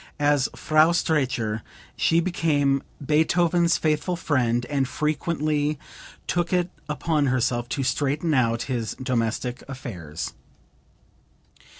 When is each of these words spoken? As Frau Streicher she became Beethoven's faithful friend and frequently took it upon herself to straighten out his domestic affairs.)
As 0.19 0.49
Frau 0.55 0.89
Streicher 0.93 1.61
she 1.95 2.19
became 2.21 2.81
Beethoven's 3.05 3.77
faithful 3.77 4.15
friend 4.15 4.65
and 4.65 4.87
frequently 4.87 5.77
took 6.25 6.51
it 6.51 6.71
upon 6.89 7.27
herself 7.27 7.69
to 7.69 7.83
straighten 7.83 8.33
out 8.33 8.63
his 8.63 8.95
domestic 8.95 9.61
affairs.) 9.69 10.33